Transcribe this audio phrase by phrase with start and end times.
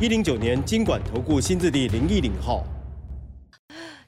[0.00, 2.64] 一零九年经管投顾新字第零一零号。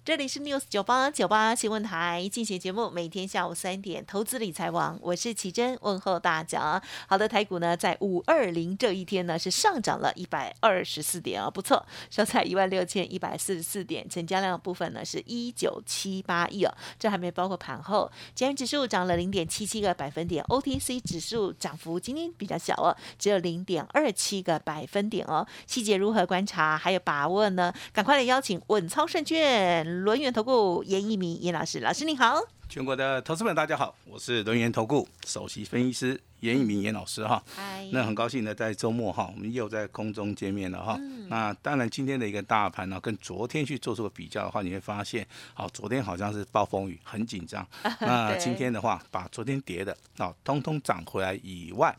[0.02, 6.82] 这里是 News 九八九八新闻台进行节目，每天下午三点，投资理财网，我是奇珍，问候大家。
[7.06, 18.10] 好的，台股呢在五二零这一天呢是上涨了一百二十四点啊，不错，收在一万六千一百四十四点，成交量部分呢是一九七八亿哦，这还没包括盘后。
[18.34, 25.46] 今天指数涨了零点七七个百分点，OTC 指数涨幅今天比较小哦，只有零点二七个百分点哦。
[25.66, 27.70] 细节如何观察，还有把握呢？
[27.92, 29.89] 赶快来邀请稳操胜券。
[29.98, 37.42] 轮源投顾严一鸣严老师，老师你好，全国的投资们大家好，我是轮源投顾首席分析师严一鸣严老师哈。
[37.54, 40.98] 嗨，那很高兴呢，在周末哈，我们又在空中见面了哈。
[41.28, 47.66] 那当然，今天的一个大盘呢，跟昨天去做出个比较的话，你会发现，好，昨天好像是暴风雨，很紧张。
[48.00, 51.96] 那今天的话，把昨天跌的啊，通通涨回来以外，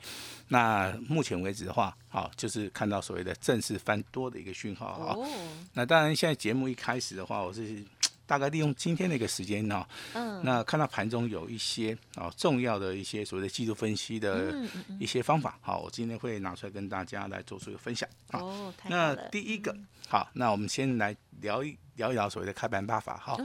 [0.50, 5.16] 那目前为止的话，好，就是看到所谓的正式翻多的一个讯号啊。
[5.74, 7.84] 那当然，现在节目一开始的话，我是。
[8.32, 14.56] 大概利用今天的一个时间呢，嗯，那看到盘中有一些啊重要的一些所谓的技术分析的
[15.02, 18.08] 一些方法，好，我今天会拿出来跟大家来做出一个分享。
[18.32, 19.76] 哦，那第一个，
[20.08, 23.38] 好，那我们先来聊一聊一聊所谓的开盘八法，哈，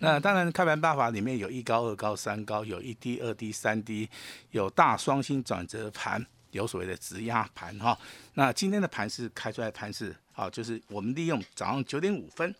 [0.00, 4.10] 那当然开盘八法里面有一高、二高、三高，有一低、二低、三低，
[4.50, 7.96] 有大双星转折盘，有所谓的直压盘，哈。
[8.34, 12.52] 那今天的盘是开出来盘是，好，就是我们利用早上九点五分。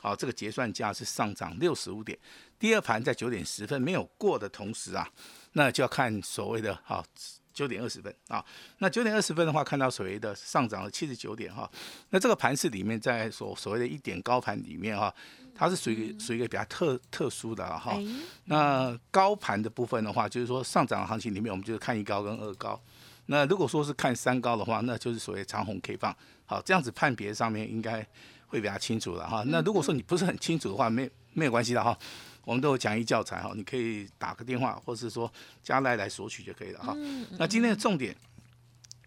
[0.00, 2.16] 好，这个结算价是上涨六十五点。
[2.56, 5.08] 第二盘在九点十分没有过的同时啊，
[5.52, 7.04] 那就要看所谓的哈
[7.52, 8.44] 九点二十分啊。
[8.78, 11.68] 那九点二十分的话，看到所谓的上涨了七十九点哈。
[12.10, 15.12] 那这个盘市里面，在所所谓的一点高盘里面哈，
[15.52, 17.98] 它是属于属于一个比较特特殊的哈。
[18.44, 22.80] 那高盘的部分的话，就是说上涨的行情里面，我们就是看一高跟二高。
[23.26, 26.16] 那如果说是看三高的话，那就是所谓长红 K 棒。
[26.46, 28.06] 好，这样子判别上面应该。
[28.48, 29.44] 会比较清楚了哈。
[29.46, 31.96] 那如果说你不是很清楚的话，没没有关系的哈。
[32.44, 35.30] 我们都有讲义教材哈，你可以打个电话，或者是说
[35.62, 36.96] 加来来索取就可以了哈。
[37.38, 38.16] 那今天的重点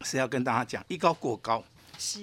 [0.02, 1.64] 是要跟大家讲，一高过高。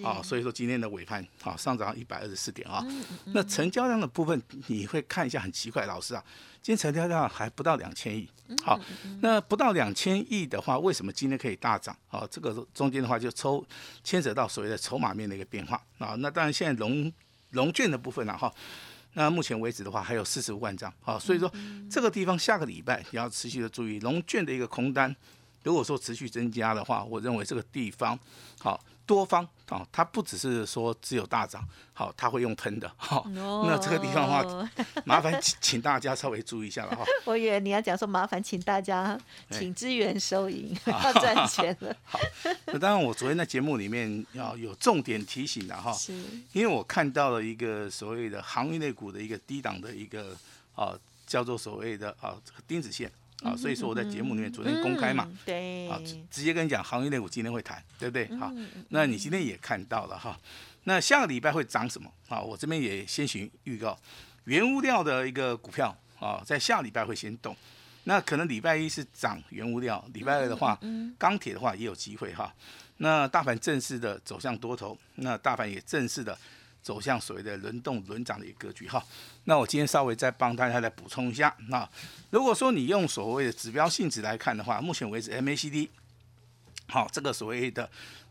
[0.02, 2.84] 啊，所以说今天的尾盘啊上涨一百二十四点啊，
[3.26, 6.24] 那成交量的部分你会看一下很奇怪，老师啊，
[6.62, 8.28] 今天成交量还不到两千亿，
[8.64, 8.78] 好，
[9.20, 11.96] 那不到两千亿的话，为什么今天可以大涨？
[12.10, 13.64] 啊，这个中间的话就抽
[14.02, 15.80] 牵扯到所谓的筹码面的一个变化。
[15.98, 17.12] 啊，那当然现在龙
[17.52, 18.52] 龙券的部分了哈，
[19.14, 21.50] 那目前为止的话还有四十五万张，好，所以说
[21.90, 25.14] 这个地方下个礼拜你要持续的注意龙券的一个空单，
[25.62, 28.18] 如果说持续增加的话，我认为这个地方
[28.58, 28.82] 好。
[29.08, 34.70] 多方哦，它不只是说只有大涨，好，它会用喷的，好，那这个地方的话，
[35.06, 37.02] 麻烦请请大家稍微注意一下了哈。
[37.24, 39.18] 我以为你要讲说麻烦请大家
[39.50, 41.96] 请支援收银 要赚钱了。
[42.04, 42.20] 好，
[42.66, 46.12] 那当然我昨天在节目里面要有重点提醒的哈，是，
[46.52, 50.36] 因为我看到了一个所谓的行业类股的一个低档的一个
[50.74, 50.92] 啊，
[51.26, 53.10] 叫做所谓的啊这个钉子线。
[53.42, 56.00] 啊，所以说我在节目里面昨天公开嘛，对，啊，
[56.30, 58.26] 直接跟你讲，行业内股今天会谈，对不对？
[58.36, 58.52] 好，
[58.88, 60.38] 那你今天也看到了哈，
[60.84, 62.12] 那下个礼拜会涨什么？
[62.28, 63.96] 啊，我这边也先行预告，
[64.44, 67.56] 原物料的一个股票啊，在下礼拜会先动，
[68.04, 70.78] 那可能礼拜一是涨原物料，礼拜二的话，
[71.16, 72.52] 钢铁的话也有机会哈，
[72.96, 76.36] 那大盘正式的走向多头，那大盘也正式的。
[76.82, 79.04] 走向所谓的轮动轮涨的一个格局哈，
[79.44, 81.54] 那我今天稍微再帮大家来补充一下。
[81.68, 81.86] 那
[82.30, 85.88] 如果说你用所谓的指标性质来看的话，目前为止 MACD
[86.88, 87.90] 好，这个所谓的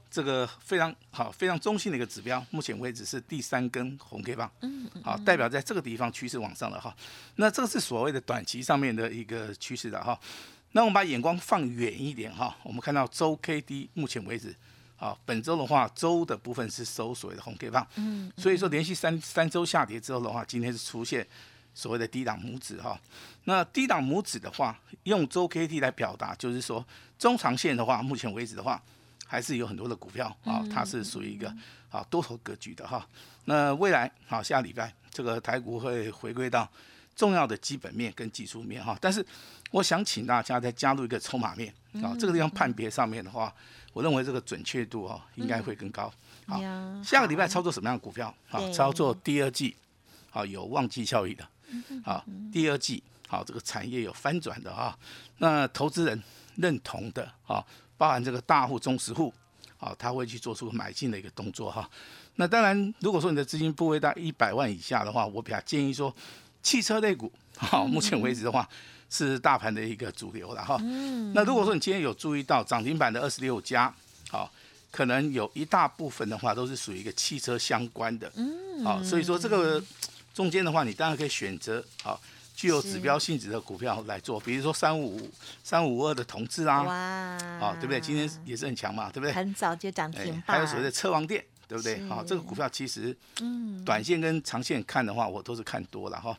[0.10, 6.96] 这个非常好非常中性的一个指标，目前为止是第三根红 K 棒，嗯好，代表在这个地方趋势往上了哈。
[7.36, 10.20] 那这个是所谓的短期上面的一个趋势的哈。
[10.72, 14.56] 那我们把眼光放远一点哈，我们看到周 K D 目前为止。
[15.00, 21.26] 好，本周的话，周的部分是收所谓的红 K 棒，嗯，所以说连续三三周下跌之后的话，今天是出现
[21.76, 23.00] 所谓的低档拇指哈。
[23.44, 26.84] 那低档拇指的话，用周 K T 来表达，就是说
[27.20, 28.82] 中长线的话，目前为止的话，
[29.28, 31.56] 还是有很多的股票啊，它是属于一个
[31.92, 33.08] 啊多头格局的哈。
[33.46, 36.68] 那未来好，下礼拜这个台股会回归到
[37.16, 38.98] 重要的基本面跟技术面哈。
[39.00, 39.24] 但是
[39.70, 41.72] 我想请大家再加入一个筹码面
[42.02, 43.54] 啊，这个地方判别上面的话。
[43.98, 46.14] 我认为这个准确度哦应该会更高。
[46.46, 46.62] 好，
[47.04, 48.32] 下个礼拜操作什么样的股票？
[48.46, 49.76] 好，操作第二季，
[50.30, 51.44] 好有旺季效益的，
[52.06, 52.24] 好，
[52.54, 54.96] 第二季好这个产业有翻转的啊，
[55.40, 56.22] 那投资人
[56.58, 57.66] 认同的啊，
[57.98, 59.34] 包含这个大户、中实户，
[59.78, 61.90] 好，他会去做出买进的一个动作哈。
[62.36, 66.16] 那当然，如果说你的资金部位在一百万以下的话，我比较建议说，
[66.62, 68.70] 汽车类股，好，目前为止的话
[69.10, 70.78] 是大盘的一个主流了哈。
[71.34, 73.94] 那如果说你今天有注意到涨停板的二十六家，
[74.30, 74.52] 好。
[74.90, 79.84] 可能有一大部分的话都是属于一个汽车相关的，嗯，好，所以说这个
[80.34, 82.20] 中间的话，你当然可以选择好
[82.56, 85.30] 具有指标性质的股票来做，比如说三五
[85.62, 88.00] 三五二的同志啊，哇，好，对不对？
[88.00, 89.34] 今天也是很强嘛，对不对？
[89.34, 92.02] 很早就涨停板，还有所谓的车王店，对不对？
[92.08, 96.36] 好，这个股票其实，嗯，短线跟长线看的话，我都是看多了哈。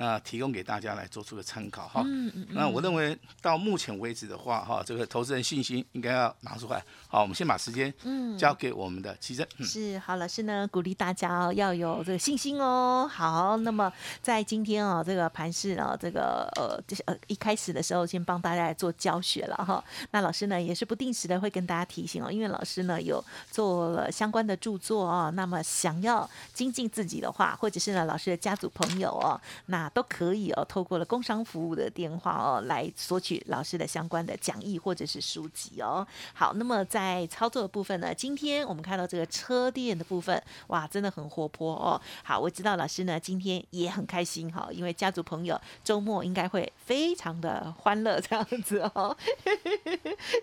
[0.00, 2.02] 那提供给大家来做出个参考哈。
[2.06, 6.82] 嗯嗯那我认为到目前为止的话哈，这个投资人信心应该要拿出来。
[7.06, 9.46] 好，我们先把时间嗯交给我们的奇珍。
[9.58, 13.06] 嗯是好，老师呢鼓励大家哦要有这个信心哦。
[13.12, 13.92] 好，那么
[14.22, 19.84] 在今天哦这个盘市哦这个呃就是呃一开始的时候先帮大家来做教学了哈。
[20.12, 36.06] 那老师呢也是不定时的会跟大家提醒哦，因为老师呢有做了相关的著作哦，那么想要精进自己的话，或者是呢老师的家族朋友哦，那都可以哦透过了工商服务的电话哦来索取老师的相关的讲义或者是书籍哦。
[36.34, 42.00] 好，那么在操作的部分呢，今天我们看到这个车店的部分，哇，真的很活泼哦。
[42.22, 49.16] 好，我知道老师呢今天也很开心哈，因为家族朋友周末应该会非常的欢乐这样子哦。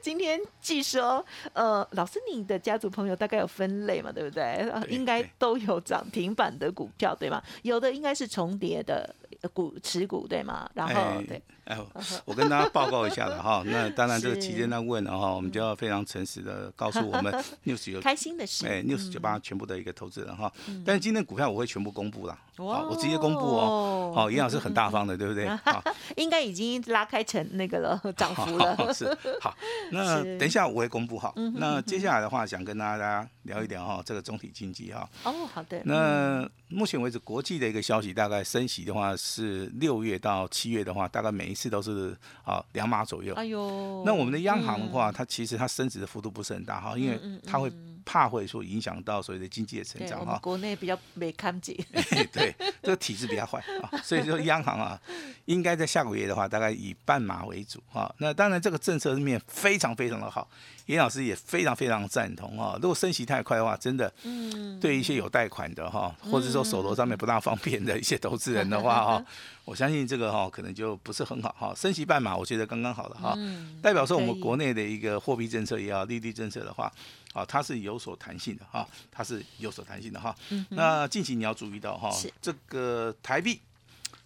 [0.01, 1.23] 今天据说，
[1.53, 4.65] 呃，老师你的家族朋友大概有分类嘛，对不对？
[4.89, 7.41] 应该都有涨停板的股票对吗？
[7.63, 10.69] 有的应该是重叠的呃股持股对吗？
[10.73, 11.77] 然后哎对，哎，
[12.25, 13.63] 我跟大家报告一下了哈。
[13.65, 17.33] 那当然，这个期间在问了哈，我们就要非常诚实的告诉我们
[17.65, 20.51] news 有开心的事，哎，news 九八全部的一个投资人哈。
[20.85, 24.13] 但是今天股票我会全部公布啦，好，我直接公布哦。
[24.15, 25.47] 好，严老师很大方的，对不对？
[25.63, 25.83] 好，
[26.15, 28.75] 应该已经拉开成那个了，涨幅了。
[28.93, 29.05] 是
[29.41, 29.55] 好，
[29.91, 31.33] 那等一下我会公布哈。
[31.55, 35.07] 那接下来的话，想跟大家聊一聊哈，这个总体经济哈。
[35.23, 35.81] 哦，好的。
[35.83, 43.33] 那目前为止，国际的一个消息，大概升息的话是六月到七月的话，大概每一次都是啊两码左右。
[43.35, 47.71] 哎呦，那我们的央行的话，它其实它升值的幅度不是很大哈，因为它会
[48.03, 50.39] 怕会说影响到所谓的经济的成对，长哈。
[50.41, 51.73] 国内比较没看见。
[52.33, 54.99] 对，这个体制比较坏啊，所以说央行啊，
[55.45, 58.13] 应该在下个月的话，大概以半码为主啊。
[58.17, 60.49] 那当然，这个政策面非常非常的好，
[60.87, 62.77] 严老师也非常非常赞同啊。
[62.81, 69.25] 如果升息太快的话，真的，嗯，对一些有贷款的哈，或者说手头上面不大方便的一些投资人的话哈，
[69.65, 71.73] 我相信这个哈可能就不是很好哈。
[71.75, 76.91] 升息半码，我觉得刚刚好了哈，嗯代表说我们国内的一个货币政策也好，利率政策的话，
[77.33, 80.35] 啊，它是有所弹性的哈，它是有所弹性的哈。
[80.69, 83.59] 那近期你要注意到哈是，这个台币。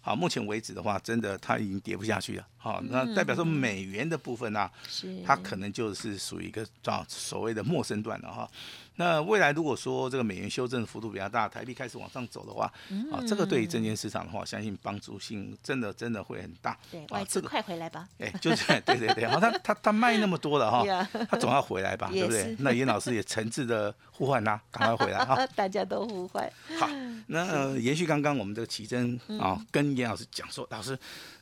[0.04, 2.44] 好，目前为止的话，真的它已经跌不下去了。
[2.62, 8.48] 好，那代表说美元的部分呢、是它可能就是属于一个啊所谓的陌生段了哈。
[8.94, 12.72] 那未来如果说这个美元修正幅度比较大，台币开始往上走的话，
[13.10, 16.78] 啊，这个对于证券市场的话，相信帮助性真的真的会很大。
[16.90, 18.06] 对，啊外，资这个快回来吧。
[18.18, 22.30] 哎，就是对对对，好，他他他卖那么多了哈 他总要回来吧， 对不？
[22.30, 25.44] 对那严老师也诚挚的呼唤他，赶快回来哈。
[25.56, 26.48] 大家都呼唤。
[26.78, 26.86] 好，
[27.26, 30.96] 那、呃、延续刚刚我们这个奇珍啊，跟严老师讲说，老师，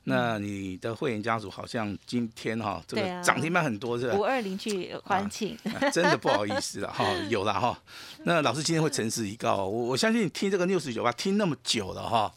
[0.04, 4.14] 那你的会员家族好像今天哈、这个涨停板很多，是吧？
[4.14, 7.78] 五二零去欢庆，啊 真的不好意思了哈，有了哈。
[8.24, 12.32] 那老师今天会诚实以告，我我相信你听这个六十九八听那么久了哈，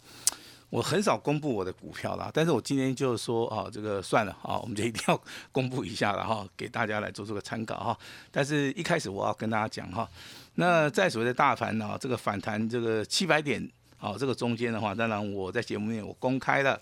[0.70, 7.98] 我很少公布我的股票啦，但是我今天就说啊，这个算了啊，我们就一定要公布一下了哈， 给大家来做出个参考哈。
[8.32, 10.10] 但是一开始我要跟大家讲哈，
[10.56, 13.70] 那在所谓的大盘呢，这个反弹这个七百点
[14.04, 16.78] 啊，这个中间的话，当然我在节目里面我公开了，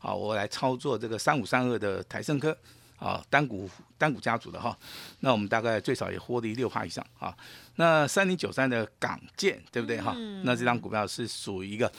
[0.00, 2.56] 啊，我来操作这个三五三二的台盛科。
[2.96, 4.74] 啊，单股单股家族的哈，
[5.20, 7.36] 那我们大概最少也获利六趴以上啊。
[7.74, 10.14] 那三零九三的港建，对不对哈？
[10.44, 11.90] 那这张股票是属于一个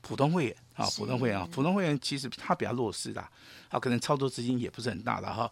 [0.00, 3.20] 普通会员啊，普通会员啊，普通会员其实它比较弱势的，
[3.68, 5.50] 啊，可能操作资金也不是很大的哈。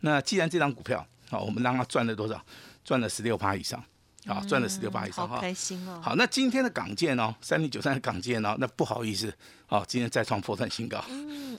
[0.00, 2.40] 那既然这张股票啊，我们让它赚了多少？
[2.84, 3.84] 赚了十六趴以上
[4.26, 5.38] 啊，赚了十六八以上哈。
[5.40, 6.00] 开心哦。
[6.02, 9.32] 好，那今天的港建哦，三零九三的港建哦，那不好意思，
[9.66, 11.02] 啊，今天再创破断新高。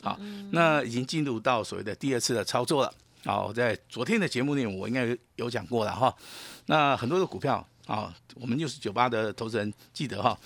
[0.01, 0.19] 好，
[0.51, 2.93] 那已经进入到所谓的第二次的操作了。
[3.24, 6.13] 好，在昨天的节目内容我应该有有讲过了哈。
[6.67, 10.38] 那很多的股票啊，我们六十九八的投资人记得哈。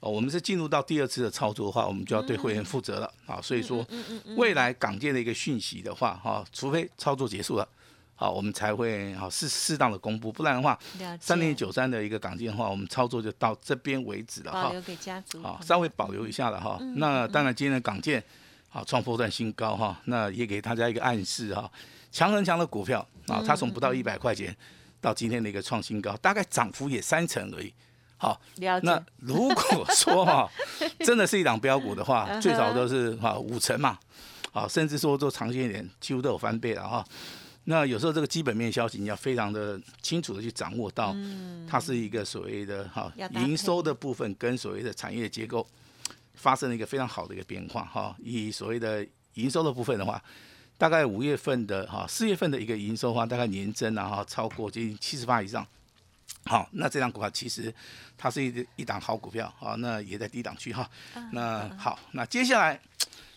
[0.00, 3.40] 哦，我们是进入到第二次的操作的话，我们就要对会员负责了啊。
[3.42, 3.84] 所以说，
[4.36, 7.68] 未来港建的一个讯息的话，哈，除非操作结束了，
[8.20, 10.76] 好，我们才会好适适当的公布，不然的话，
[11.20, 14.64] 三点九三的一个港金的话，我们操作就到这边为止了哈。
[14.64, 16.80] 保留给家族，好，稍微保留一下了哈。
[16.96, 18.20] 那当然，今天的港建
[18.68, 21.70] 好创破断新高哈，那也给大家一个暗示哈，
[22.10, 24.52] 强很强的股票啊，它从不到一百块钱
[25.00, 27.72] 到今天的一个创新高，大概涨幅也三成而已。
[28.16, 28.40] 好，
[28.82, 30.50] 那如果说哈，
[31.04, 33.96] 真的是一档标股的话，最少都是哈五成嘛，
[34.50, 37.04] 好，甚至说做长线一点，几乎都有翻倍了哈。
[37.70, 41.14] 那有时候这个基本面消息你要非常的清楚的去掌握到，
[41.68, 45.68] 它是一个所谓的哈营收的部分跟所谓的产业结构
[46.32, 48.16] 发生了一个非常好的一个变化哈。
[48.20, 50.22] 以所谓的营收的部分的话，
[50.78, 55.66] 大概五月份的哈四月份的一个营收的话，大概年增然后超过接近七十八以上。
[56.46, 57.72] 好，那这张股票其实
[58.16, 60.88] 它是一一档好股票好，那也在低档区哈。
[61.32, 62.80] 那好，那接下来。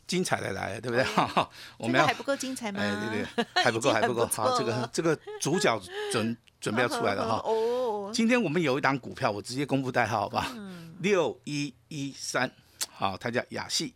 [0.07, 1.05] 精彩的来了，对不对？
[1.77, 2.79] 我们要还不够精彩吗？
[2.81, 4.25] 哎，对对， 还不够，还不够。
[4.27, 5.79] 好，这个这个主角
[6.11, 7.41] 准 准备要出来了哈。
[7.45, 8.11] 哦。
[8.13, 10.51] 今天我们有一档股票，我直接公布代号，好吧？
[10.55, 10.93] 嗯。
[10.99, 12.51] 六一一三，
[12.89, 13.95] 好，它叫雅系，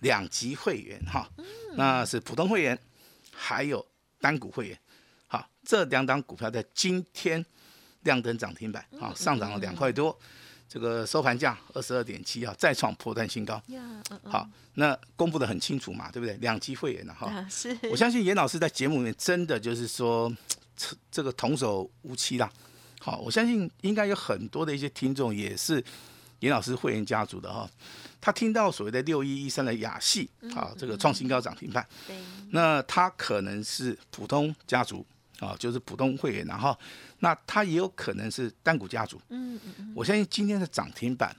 [0.00, 1.28] 两级会员哈。
[1.38, 1.44] 嗯。
[1.76, 2.78] 那是普通会员，
[3.32, 3.84] 还有
[4.20, 4.78] 单股会员。
[5.28, 7.44] 好，这两档股票在今天
[8.02, 10.18] 亮灯涨停板，好，上涨了两块多。
[10.74, 13.62] 这个收盘价二十二点七啊，再创破断新高。
[14.24, 16.34] 好，那公布的很清楚嘛，对不对？
[16.38, 17.46] 两期会员了哈。
[17.48, 17.78] 是。
[17.88, 20.34] 我相信严老师在节目里面真的就是说，
[21.12, 22.50] 这个童叟无欺啦。
[22.98, 25.80] 好，我相信应该有很多的一些听众也是
[26.40, 27.70] 严老师会员家族的哈。
[28.20, 31.86] 他听到所谓的六一一三的雅系啊，这个创新高涨停板。
[32.04, 32.16] 对。
[32.50, 35.06] 那他可能是普通家族
[35.40, 36.76] 啊，就是普通会员，然后。
[37.20, 41.34] 那他也有可能是单股家族，嗯嗯嗯，我相信今天的涨停板，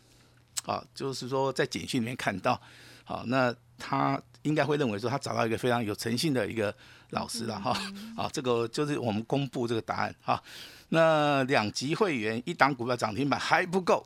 [0.66, 2.60] 啊，就是说在简讯里面看到，
[3.04, 6.76] 好，那他应该会认为说他找到一个非常有诚信的一个
[7.12, 7.78] 老师了哈，
[8.18, 10.42] 啊，这个就是我们公布这个答案哈，
[10.90, 14.04] 那两级会员一档股票涨停板还不够，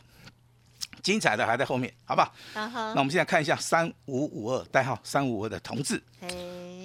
[1.01, 2.33] 精彩的还在后面，好不好？
[2.53, 6.03] 那我们现在看一下三五五二代号三五五二的同志。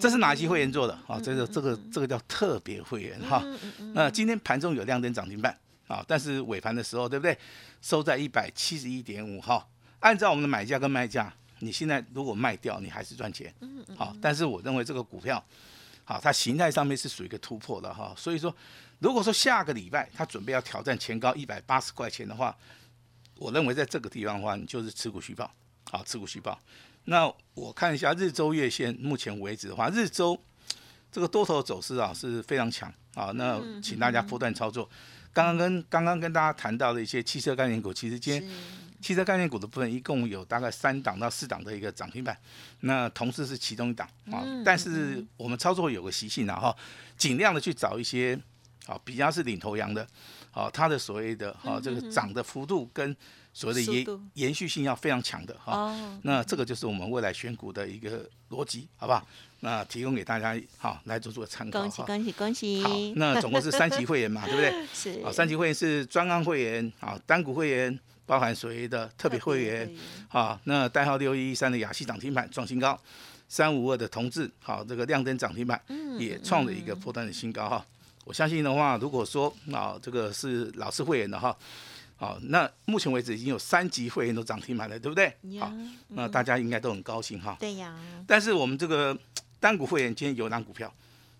[0.00, 1.20] 这是哪期会员做的啊？
[1.20, 3.42] 这个这个这个叫特别会员哈。
[3.94, 7.36] 那今天盘中有亮灯涨停板啊，但是尾盘的时候对不对？
[7.82, 9.66] 收在一百七十一点五哈。
[10.00, 13.52] 按照我们的买价跟卖价，你现在如果卖掉，你还是赚钱。
[13.96, 15.42] 好，但是我认为这个股票，
[16.04, 18.14] 好，它形态上面是属于一个突破的哈。
[18.16, 18.54] 所以说，
[18.98, 22.56] 如果说下个礼拜它准备要挑战前高一百八十块钱的话，
[23.36, 25.50] 我认为在这个地方的话，你就是持股续报，
[25.90, 26.58] 好，持股续报。
[27.04, 30.38] 那我看一下日周月线，目前为止的话，日周
[31.12, 33.30] 这个多头走势啊是非常强啊。
[33.34, 34.88] 那请大家不断操作。
[35.32, 38.50] 刚刚跟刚刚跟大家谈到的一些汽车概念股，其实今天
[39.00, 42.38] 汽车概念股的部分一共有大概三档到四档的一个涨停板。
[42.80, 46.76] 那同时是其中一档啊，但是我们操作有个习性啊哈，
[47.16, 48.38] 尽量的去找一些
[48.86, 50.06] 啊比较是领头羊的，
[50.50, 53.16] 好它的所谓的哈这个涨的幅度跟。
[53.56, 59.24] 所谓的延延续性要非常强的哈，那这个就是我们未来选股的一个逻辑，好不好？
[59.60, 61.80] 那提供给大家好来做做参考。
[61.80, 62.82] 恭喜恭喜恭喜！
[62.82, 64.86] 好，那总共是三级会员嘛，对不对？
[64.92, 65.22] 是。
[65.24, 69.88] 啊，三级会员是专案会员，啊，单股会员包含所谓的特别会员，
[70.26, 73.00] 好，那代号六一一三的雅西涨停板创新高，
[73.48, 75.80] 三五二的同志，好，这个亮灯涨停板
[76.18, 77.86] 也创了一个破断的新高哈。
[78.24, 81.56] 我相信的话，如果说啊这个是老式会员的哈。
[82.16, 85.28] 好，那目前为止已经有三级会员都涨停板了，对不对？
[85.58, 85.70] 好，
[86.08, 87.56] 那大家应该都很高兴哈。
[87.58, 87.98] 对呀。
[88.24, 89.18] 但是我们这个
[89.58, 90.90] 单股会员今天有档股票，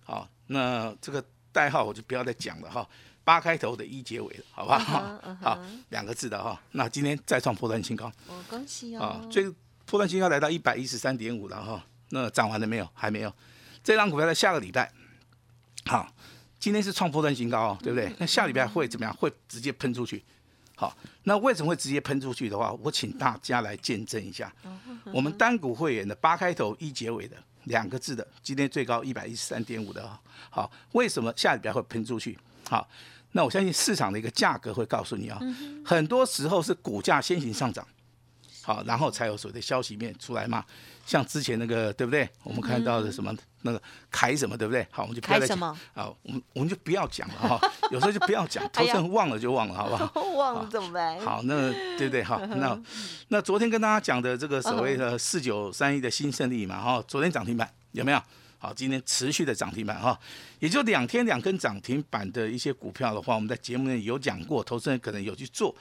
[0.03, 1.23] 好，那这个
[1.53, 2.87] 代号我就不要再讲了哈，
[3.23, 5.17] 八开头的一结尾的，好不好？
[5.41, 6.61] 好，两个字的哈。
[6.71, 8.11] 那今天再创破断新高。
[8.27, 9.01] 哦，恭喜哦。
[9.01, 9.49] 啊，最
[9.85, 11.81] 破断新高来到一百一十三点五了哈。
[12.09, 12.87] 那涨完了没有？
[12.93, 13.33] 还没有。
[13.81, 14.91] 这张股票在下个礼拜，
[15.85, 16.13] 好，
[16.59, 18.11] 今天是创破断新高哦，对不对？
[18.17, 19.15] 那下礼拜会怎么样？
[19.15, 20.23] 会直接喷出去。
[20.77, 24.53] 好，那为什么会直接喷出去的话，我请大家来见证一下。
[25.13, 30.19] 我们单股会员的八开头一结尾的两个字的，今天最高一百一十三点五的，
[30.49, 32.37] 好，为什么下礼拜会喷出去？
[32.67, 32.85] 好，
[33.31, 35.39] 那我相信市场的一个价格会告诉你啊，
[35.85, 37.87] 很多时候是股价先行上涨，
[38.61, 40.65] 好，然后才有所谓的消息面出来嘛。
[41.05, 42.27] 像之前那个对不对？
[42.43, 44.85] 我们看到的什么那个凯什么对不对？
[44.91, 45.59] 好，我们就不要再讲
[45.93, 47.59] 啊，我们我们就不要讲了哈。
[47.91, 50.21] 有时候就不要讲，投资人忘了就忘了，好不 好？
[50.35, 51.19] 忘了怎么办？
[51.21, 52.23] 好，那对不对？
[52.23, 52.81] 好，那
[53.27, 58.21] 那昨天跟大家讲的这个所谓的四九三一的新胜利嘛，哈，昨天涨停板有没有？
[58.57, 60.19] 好，今天持续的涨停板哈，
[60.57, 65.75] 也就两天两根涨停板的一些股票的话，我们在节目内有讲过，投资人可能有去做。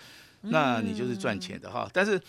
[0.47, 1.89] 那你就是赚钱的哈。
[1.91, 2.21] 但是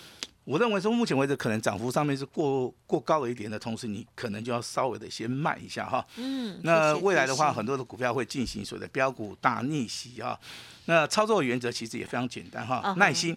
[0.46, 6.06] 我认为说，目前为止可能涨幅上面是过过高了一点的同时，你可能就要稍微的先卖一下哈。
[6.14, 10.38] 嗯，那未来的话，很多的股票会进行所谓的标股大逆袭啊。
[10.84, 13.36] 那操作原则其实也非常简单哈耐心，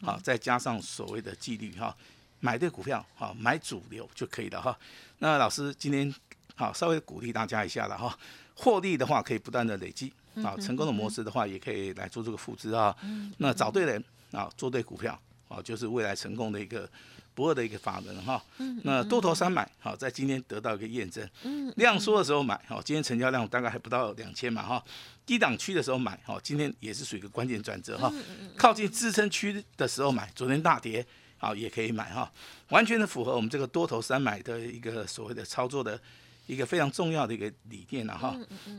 [0.00, 1.94] 好，再加上所谓的纪律哈，
[2.40, 4.74] 买对股票哈，买主流就可以了哈。
[5.18, 6.12] 那老师今天
[6.54, 8.18] 好稍微鼓励大家一下了哈，
[8.54, 12.96] 获利的话可以不断的累积啊，成功的模式的话也可以来做这个复制啊。
[13.36, 14.02] 那找对人
[14.32, 16.88] 啊，做对股票啊，就是未来成功的一个
[17.34, 18.42] 不二的一个法门哈。
[18.84, 21.28] 那多头三买好，在今天得到一个验证。
[21.76, 24.82] 量缩的时候买好，今天成交量大概还不到两千嘛哈。
[25.24, 28.12] 低档区的时候买好，今天也是属于一个关键转折哈。
[28.56, 31.04] 靠近支撑区的时候买，昨天大跌
[31.36, 32.32] 好也可以买哈，
[32.70, 36.00] 完全的符合我们这个多头三买的一个所谓的操作的
[36.46, 38.34] 一个非常重要的一个理念了哈。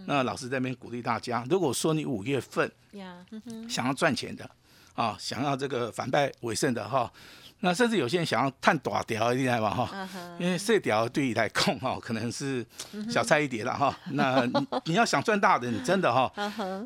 [0.08, 2.70] 那老师这边鼓励大家，如果说你五月份
[3.70, 4.50] 想要赚钱的
[5.00, 7.10] 啊，想要这个反败为胜的哈，
[7.62, 12.66] 那甚至有些人想要探短条厉害吧哈，因为这条对你来控哈，可能是
[13.10, 13.98] 小菜一碟了哈。
[14.12, 16.30] 那你你要想赚大的，你真的哈，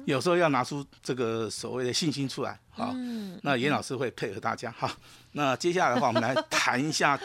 [0.06, 3.40] 有时候要拿出这个所谓的信心出来好，嗯。
[3.42, 4.96] 那严老师会配合大家哈。
[5.34, 7.20] 那接下来的话，我们来谈一下，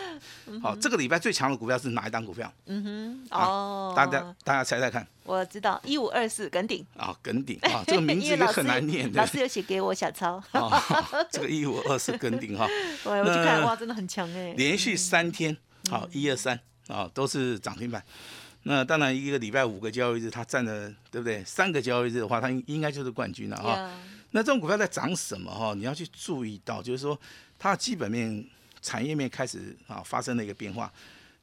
[0.63, 2.51] 好，这个礼拜最强的股票是哪一档股票？
[2.67, 10.83] 嗯哼，啊哦，大家大家猜猜看我知道一五二四耿鼎，啊，耿鼎啊，这个名字 也很难念的老师有写给我小抄，啊，
[11.31, 12.67] 这个一五二四耿鼎哈。
[13.05, 15.55] 我 我去看，哇，真的很强哎，连续三天，
[15.91, 18.03] 好，一二三啊，都是涨停板。
[18.63, 21.45] 那当然，一个礼拜五个交易日，它占了对不对？
[21.45, 23.91] 三个交易日的话，它应应该就是冠军了哈。
[24.39, 25.75] 呀那这种股票在涨什么哈？
[25.75, 27.19] 你要去注意到，就是说
[27.59, 28.45] 它的基本面、
[28.81, 30.93] 产业面开始啊发生了一个变化。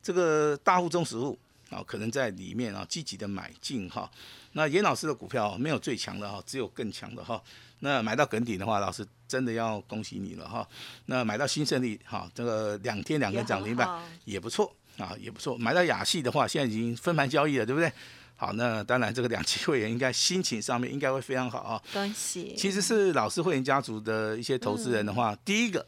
[0.02, 1.38] 这个大户、中实物
[1.70, 4.10] 啊，可能在里面啊积极的买进哈。
[4.54, 7.42] 那严老师的股票没有最强的哈，只有更强的哈。
[7.80, 10.66] 那买到梗顶的话，老师真的要恭喜你了哈。
[11.08, 15.58] 那买到新胜利哈，这个两天两根涨停板也不错啊，也不错。
[15.58, 17.92] 买到雅系的话，现在已经分盘交易了，对不对？
[18.38, 21.82] 好，那当然这个两期会员应该心情上面应该会非常好啊。
[21.94, 25.86] 恭喜，其实是老师会员家族的一些投资人的话，第一个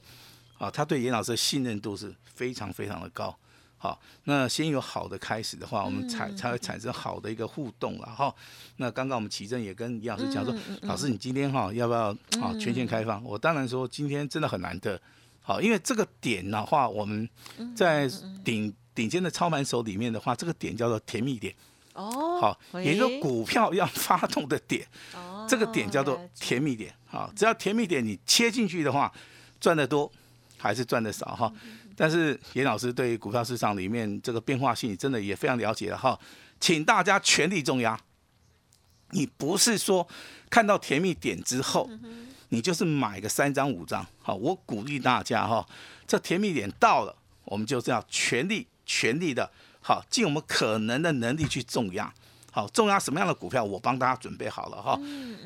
[0.57, 3.37] 啊，他对严老师的信任度是非常非常的高。
[3.79, 8.33] 好，那先有好的开始的话，我们才才会产生好的一个互动了哈。
[8.77, 12.09] 那刚刚我们奇正也跟严老师讲说，老师你今天哈要不要
[12.41, 13.21] 啊全线开放？
[13.23, 14.99] 我当然说今天真的很难得，
[15.41, 17.29] 好，因为这个点的话，我们
[17.75, 18.09] 在
[18.43, 21.53] 顶顶尖的操盘手里面的话，这个点叫做甜蜜点。
[21.97, 24.87] 哦，好，也就是说股票要发动的点。
[25.13, 29.09] 哦这个点叫做甜蜜点啊，只要甜蜜点你切进去的话，
[29.61, 30.11] 赚得多
[30.57, 31.49] 还是赚得少哈。
[31.95, 36.19] 但是严老师对于股票市场里面这个变化性真的也非常了解了哈，
[36.59, 37.97] 请大家全力重压。
[39.11, 40.05] 你不是说
[40.49, 41.89] 看到甜蜜点之后，
[42.49, 45.65] 你就是买个三张五张，好，我鼓励大家哈，
[46.05, 49.49] 这甜蜜点到了，我们就是要全力全力的，
[49.87, 52.13] 好，尽我们可能的能力去重压。
[52.51, 54.99] 好，重压什么样的股票，我帮大家准备好了哈。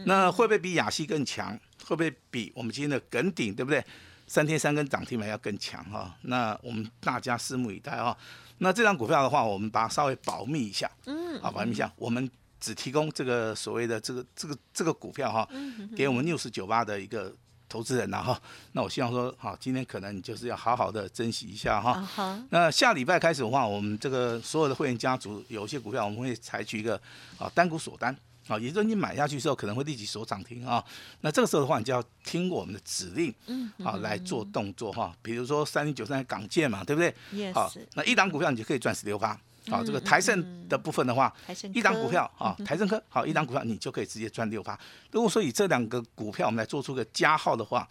[0.08, 1.56] 那会不会比亚西更强？
[1.86, 3.86] 会不会比我们今天的梗顶，对不对？
[4.26, 6.16] 三天三根涨停板要更强哈。
[6.24, 8.18] 那我们大家拭目以待哈。
[8.58, 11.94] 那这张股票的话，我们把它稍微保密一下，嗯，好，保密一下。
[11.96, 12.28] 我们
[12.60, 15.48] 只提供这个所谓的这个这个这个股票哈，
[15.96, 17.32] 给我们六十九八的一个
[17.72, 18.40] 投资人呐哈。
[18.74, 22.38] 那我希望说，好，今天可能你就是要好好的珍惜一下哈。
[22.50, 27.00] 那下礼拜开始的话，我们这个所有的会员家族有一些股票，我们会采取一个
[27.40, 28.14] 啊单股锁单
[28.48, 30.84] 啊，也就是你买下去之后可能会立即锁涨停啊。
[31.22, 35.16] 那这个时候的话，你就要听我们的指令，嗯，好来做动作哈。
[35.22, 39.40] 比如说三零九三港建嘛，对不对？Yes 好，那一档股票你就可以赚十六趴。
[39.70, 41.32] 好，这个台盛的部分的话，
[41.74, 44.78] 一档股票啊，台盛科好，一档股票你就可以直接赚六趴。
[45.12, 47.88] 如果说以这两个股票我们来做出个加号的话，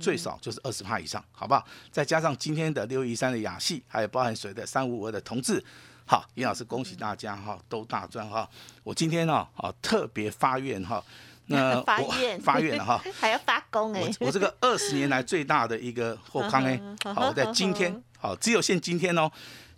[0.00, 1.64] 最少就是二十趴以上，好不好？
[1.92, 5.62] 再加上今天的六一三的雅戏，还有包含谁的三五五二的同志，
[6.04, 8.48] 好，严老师恭喜大家哈，都大赚哈。
[8.82, 11.00] 我今天呢，啊特别发愿哈，
[11.46, 13.00] 那 我发愿 发愿了哈。
[13.20, 16.80] 还要发功哎我，我这个二十年来最大的一个后康哎，
[17.14, 19.30] 好，我在今天好，只有限今天哦。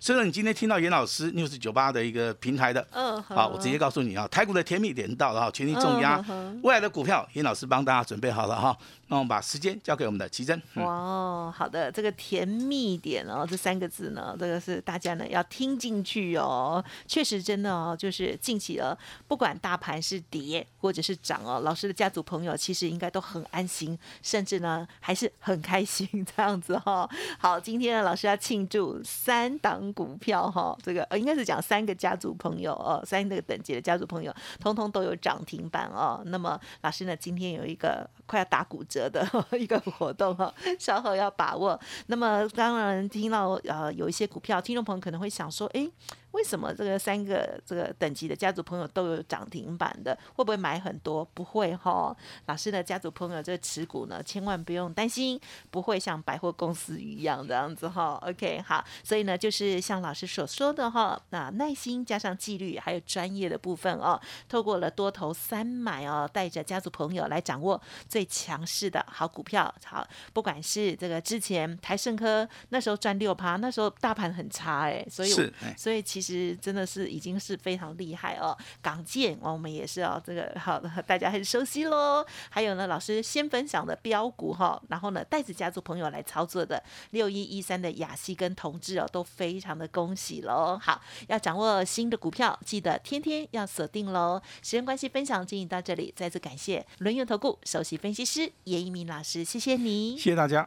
[0.05, 6.23] 虽然你今天听到严老师 news 九八的一个平台的，嗯，好，我直接告诉你啊，台股的甜蜜点到了哈，全力重压。
[6.63, 8.77] 未来的股票，严老师帮大家准备好了哈。
[9.09, 10.61] 那我们把时间交给我们的奇珍。
[10.75, 16.85] 哇，好的，这个甜蜜点哦，这三个字呢，这个是大家呢要听进去哦。
[17.07, 36.23] 确实，真的哦，就是近期了，不管大盘是跌或者是涨哦，老师的家族朋友其实应该都很安心，甚至呢还是很开心这样子哈、好，今天呢老师要庆祝三档股票哈、这个呃应该是讲三个家族朋友哦，三个等级的家族朋友，通通都有涨停板哦。
[36.27, 39.27] 那么老师呢今天有一个快要打骨折的
[39.59, 41.79] 一个活动哈，稍后要把握。
[42.07, 45.91] 那么当然听到呃有一些股票，听众朋友可能会想说，哎。
[46.35, 50.19] 为什么这个三个这个等级的家族朋友都有涨停板的？
[50.35, 51.25] 会不会买很多？
[51.33, 52.15] 不会哈。
[52.47, 58.21] 老师的家族朋友这持股呢，千万不用担心，不会像百货公司一样这样子哈。
[58.27, 69.73] OK，好，所以呢，就是像老师所说的哈，那耐心加上纪律，还有专业的部分哦，透过了多头三买哦，带着家族朋友来掌握最强势的好股票。
[69.85, 75.31] 好，不管是这个之前台盛科那时候赚六趴，那时候大盘很差哎，所以
[75.77, 76.24] 所以其实。
[76.25, 82.25] 其实真的是已经是非常厉害哦，港建我们也是哦，这个好的大家很熟悉喽。
[82.49, 90.79] 还有呢，老师先分享的标股哈，然后呢带着家族朋友来操作的六一一三的雅西跟同志哦，都非常的恭喜喽。
[90.81, 94.41] 好，要掌握新的股票，记得天天要锁定喽。
[94.63, 100.67] 时间关系，分享进行到这里，再次感谢轮源投顾首席分析师叶一鸣老师，谢谢你，谢谢大家。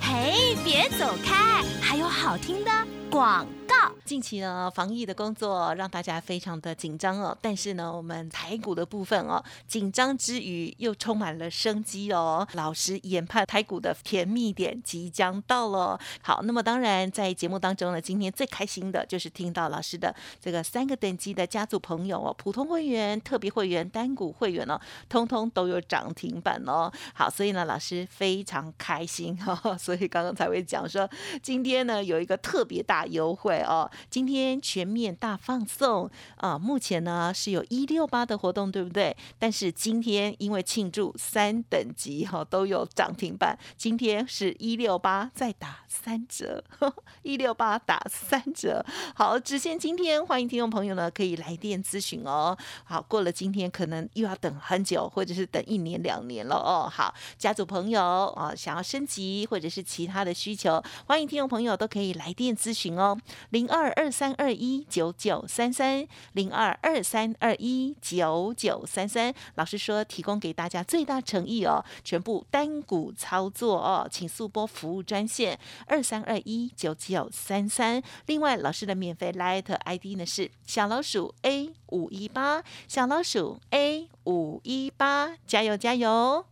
[0.00, 2.70] 嘿，别走开，还有好听的
[3.10, 3.44] 广。
[4.04, 7.36] 近期呢，防疫的工作让大家非常的紧张哦。
[7.40, 12.46] 但是呢，我们台股的部分哦，紧张之余又充满了生机哦。
[12.54, 15.98] 老师研判台股的甜蜜点即将到了。
[16.20, 26.92] 好，那么当然在节目当中呢，今天最开心的就是听到老师的这个三个等级的家族朋友哦，普通会员、特别会员、单股会员哦，通通都有涨停板哦。
[27.14, 29.78] 好，所以呢，老师非常开心哈。
[29.78, 31.08] 所以刚刚才会讲说，
[31.40, 33.88] 今天呢有一个特别大优惠哦。
[34.10, 36.58] 今天全面大放送啊！
[36.58, 39.16] 目前呢是有一六八的活动，对不对？
[39.38, 46.62] 但是今天因为庆祝三等级哈都有涨停板，今天是一六八再打三折，
[47.22, 48.84] 一六八打三折。
[49.14, 52.56] 好，只限今天，欢迎听众朋友呢可以来电咨询哦。
[52.84, 56.88] 好，过了今天可能又要等很久，或者是等一年两年了哦。
[56.88, 58.00] 好，家族朋友
[58.36, 63.18] 啊，想要升级或者是其他的需求，欢迎听众朋友都可以来电咨询哦。
[63.50, 78.00] 零二二二三二一九九三三零二二三二一九九三三，老师说提供给大家最大诚意哦，全部单股操作哦，请速拨服务专线二三二一九九三三。
[78.26, 86.51] 另外，老师的免费 Light ID 呢是小老鼠 A 五一八，小老鼠 A 五一八，加油加油！